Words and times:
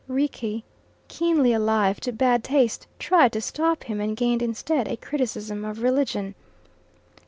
Rickie, 0.07 0.63
keenly 1.09 1.53
alive 1.53 1.99
to 2.01 2.11
bad 2.11 2.43
taste, 2.43 2.87
tried 2.97 3.33
to 3.33 3.39
stop 3.39 3.83
him, 3.83 4.01
and 4.01 4.17
gained 4.17 4.41
instead 4.41 4.87
a 4.87 4.97
criticism 4.97 5.63
of 5.63 5.83
religion. 5.83 6.33